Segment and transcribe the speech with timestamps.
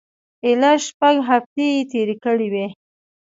[0.45, 2.67] ایله شپږ هفتې یې تېرې کړې وې.